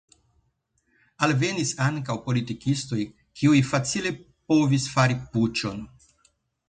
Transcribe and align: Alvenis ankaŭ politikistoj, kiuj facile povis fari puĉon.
Alvenis 1.27 1.73
ankaŭ 1.87 2.15
politikistoj, 2.23 3.01
kiuj 3.43 3.59
facile 3.73 4.15
povis 4.55 4.89
fari 4.95 5.19
puĉon. 5.37 5.85